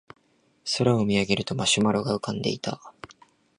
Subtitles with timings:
[0.79, 2.81] 空を見上げるとマシュマロが浮かんでいた